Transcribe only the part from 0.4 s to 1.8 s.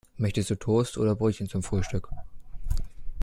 du Toast oder Brötchen zum